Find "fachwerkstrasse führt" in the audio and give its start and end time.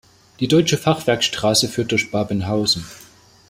0.79-1.91